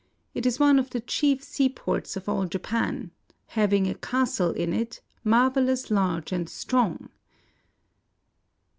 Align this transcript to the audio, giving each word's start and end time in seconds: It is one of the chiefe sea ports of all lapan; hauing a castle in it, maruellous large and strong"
It 0.33 0.47
is 0.47 0.59
one 0.59 0.79
of 0.79 0.89
the 0.89 0.99
chiefe 0.99 1.43
sea 1.43 1.69
ports 1.69 2.17
of 2.17 2.27
all 2.27 2.47
lapan; 2.47 3.11
hauing 3.51 3.87
a 3.87 3.93
castle 3.93 4.49
in 4.49 4.73
it, 4.73 4.99
maruellous 5.23 5.91
large 5.91 6.31
and 6.31 6.49
strong" 6.49 7.09